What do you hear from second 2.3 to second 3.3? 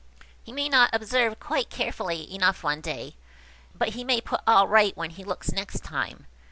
enough one day,